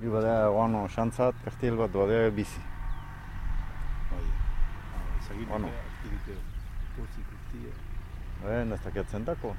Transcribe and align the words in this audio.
Bada, 0.00 0.48
oano, 0.50 0.86
xantzat, 0.88 1.34
kartiel 1.44 1.76
bat 1.76 1.92
bada 1.92 2.30
bizi. 2.32 2.60
Bai. 4.10 4.24
Ah, 4.96 5.22
Zagin 5.28 5.46
Bueno. 5.48 5.68
aktivite 5.68 6.36
pozik 6.96 7.26
urtia. 7.34 7.72
Eh, 8.48 8.72
ez 8.72 8.80
dakiatzen 8.84 9.24
dako. 9.24 9.54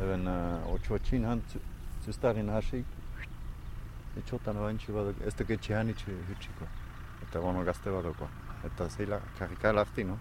Eben, 0.00 0.26
uh, 0.26 0.72
otxo 0.72 0.94
atxin 0.94 1.24
han, 1.24 1.42
zu- 1.52 1.60
zuztarin 2.04 2.48
hasik. 2.48 2.86
Etxotan 4.16 4.56
bantxi 4.56 4.92
badak, 4.92 5.16
ez 5.26 5.34
duk 5.34 5.50
etxean 5.50 5.88
itxe 5.90 6.12
hitxiko. 6.28 6.64
Eta 7.22 7.40
ono 7.40 7.64
gazte 7.64 7.90
badako. 7.90 8.28
Eta 8.64 8.88
zeila, 8.88 9.20
karrika 9.38 9.72
larti, 9.72 10.04
no? 10.04 10.18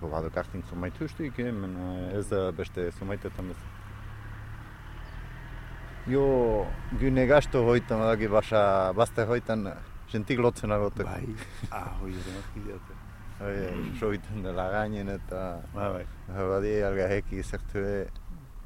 Badok 0.00 0.36
hartin 0.36 0.62
zumaitu 0.62 1.04
ustuk, 1.04 1.38
eh, 1.38 1.52
men 1.52 1.76
uh, 1.76 2.18
ez 2.18 2.28
da 2.28 2.50
beste 2.52 2.90
zumaitetan 2.92 3.48
bez. 3.48 3.56
Jo, 6.08 6.24
gyne 7.00 7.26
gasto 7.28 7.64
hoitan, 7.68 8.00
badaki 8.00 8.28
basa, 8.32 8.60
bazte 8.96 9.26
hoitan, 9.28 9.66
gentik 10.12 10.38
lotzen 10.40 10.72
agotek. 10.72 11.04
Bai. 11.06 11.34
Ah, 11.70 11.90
hoi 12.00 12.14
ere 12.14 12.32
mazkideate. 12.36 12.96
Bai, 13.38 13.56
soiten 14.00 14.40
dela 14.42 14.64
gainen 14.72 15.08
eta 15.12 15.60
Bai, 15.74 15.90
bai. 15.92 16.06
badi 16.48 16.72
alga 16.82 17.04
heki 17.12 17.42
zertu 17.44 17.78
e, 17.86 18.08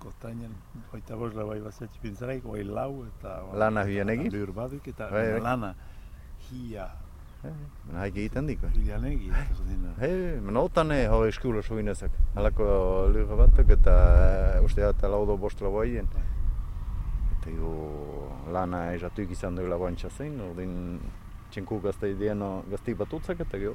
Kostainan, 0.01 0.55
hoita 0.95 1.15
bosla 1.21 1.45
bai 1.45 1.59
bazatxe 1.61 2.01
pintzaraik, 2.03 2.43
bai 2.49 2.63
lau 2.65 3.05
eta... 3.05 3.35
Lana 3.55 3.85
hien 3.87 4.09
egin? 4.15 4.33
Lur 4.33 4.53
baduk 4.57 4.87
eta 4.89 5.11
Bai, 5.13 5.27
bai. 5.35 5.41
lana. 5.45 5.75
Hia, 6.49 6.89
Men 7.43 7.97
haik 7.99 8.17
egiten 8.23 8.47
diko. 8.47 8.69
hilan 8.79 9.05
egi, 9.11 9.29
ez 9.35 9.61
dina. 9.67 9.93
Hei, 9.99 10.39
men 10.41 10.57
otan 10.57 10.93
e, 10.95 11.01
hori 11.11 11.33
eskula 11.35 11.63
soinezak. 11.63 12.13
Halako 12.39 12.67
lurra 13.13 13.35
batak 13.45 13.71
eta 13.77 13.95
uh, 14.61 14.65
uste 14.65 14.85
eta 14.87 15.09
laudo 15.11 15.37
bost 15.37 15.61
laboien. 15.61 16.07
Bai. 16.15 16.23
Jo 17.51 18.31
lana 18.53 18.93
ezatuk 18.95 19.31
izan 19.31 19.57
duela 19.57 19.77
bantxa 19.79 20.09
zein, 20.11 20.41
ordin 20.41 21.01
txenku 21.51 21.81
gazte 21.83 22.11
ideano 22.11 22.63
gaztik 22.71 22.97
bat 22.97 23.13
utzak 23.13 23.41
eta 23.41 23.59
jo. 23.59 23.75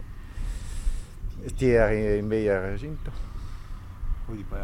Ez 1.45 1.53
tiari 1.53 2.17
inbeiar 2.19 2.77
zinto. 2.79 3.11
Hoi 4.27 4.43
pa, 4.49 4.57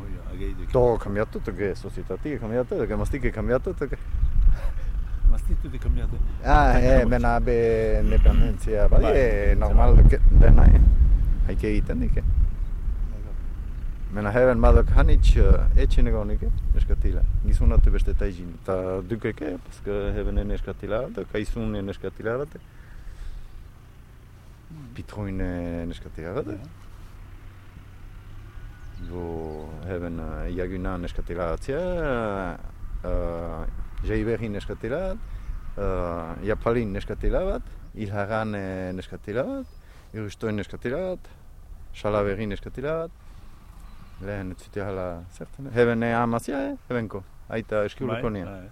hoi, 0.00 0.12
ageidu. 0.32 0.66
To 0.72 0.96
cambiato, 0.96 1.40
che 1.40 1.74
società 1.74 2.16
è 2.20 2.38
cambiato, 2.38 2.86
che 2.86 2.96
mastic 2.96 3.24
è 3.24 3.30
cambiato, 3.30 3.72
che... 3.74 3.96
Mastitu 5.30 5.68
di 5.68 5.78
cambiate. 5.78 6.16
Ah, 6.42 6.78
eh, 6.78 7.04
mena 7.04 7.40
be 7.40 7.98
independentzia, 8.02 8.88
bai, 8.88 9.02
Bai. 9.02 9.16
eh, 9.16 9.54
normal 9.54 10.02
que 10.08 10.20
dena, 10.28 10.64
eh. 10.66 10.80
Hai 11.46 11.56
que 11.56 11.68
egiten 11.68 11.98
dike. 12.00 12.22
Mena 14.10 14.30
heben 14.30 14.60
badok 14.60 14.90
hanitz 14.96 15.36
etxen 15.74 16.06
egon 16.06 16.28
dike, 16.28 16.50
eskatila. 17.56 17.76
Gizunatu 17.76 17.90
beste 17.90 18.14
taizin. 18.14 18.58
Ta 18.64 19.00
dukeke, 19.02 19.58
paske 19.64 19.92
heben 20.14 20.50
eskatila, 20.50 21.08
da 21.10 21.24
kaizun 21.24 21.88
eskatila 21.88 22.36
bat. 22.38 22.48
Pitroin 24.94 25.40
eskatila 25.90 26.34
bat. 26.34 26.46
Jo 29.08 29.68
heben 29.84 30.20
uh, 30.20 30.48
iaguna 30.48 30.96
neskatila 30.98 31.50
batzia, 31.52 31.80
uh, 33.04 33.66
Jaiberrin 34.04 34.52
neskatila 34.52 35.00
bat, 35.12 35.18
uh, 35.76 36.44
Japalin 36.44 36.92
neskatila 36.92 37.44
bat, 37.44 37.62
Ilharan 37.94 38.54
eh, 38.54 38.92
neskatila 38.92 39.42
bat, 39.44 39.66
Irustoin 40.14 40.56
neskatila 40.56 40.98
bat, 41.12 41.28
Salaberrin 41.94 42.52
lehen 44.20 44.52
ez 44.52 44.58
zute 44.64 44.80
hala 44.80 45.24
zertan, 45.32 45.70
heben 45.74 46.02
eh, 46.02 46.14
amazia, 46.16 46.60
eh, 46.70 46.76
hebenko, 46.88 47.22
aita 47.48 47.84
eskiuluko 47.84 48.30
nian. 48.30 48.48
Bai, 48.48 48.70